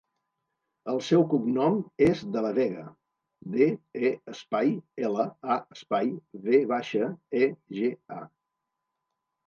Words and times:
El 0.93 1.01
seu 1.07 1.25
cognom 1.33 1.77
és 2.05 2.23
De 2.37 2.43
La 2.47 2.53
Vega: 2.59 2.87
de, 3.57 3.69
e, 4.09 4.13
espai, 4.35 4.75
ela, 5.11 5.29
a, 5.55 5.61
espai, 5.79 6.13
ve 6.49 6.67
baixa, 6.77 7.15
e, 7.45 7.55
ge, 7.81 7.97
a. 8.21 8.31